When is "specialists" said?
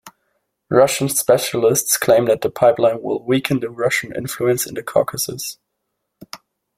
1.09-1.95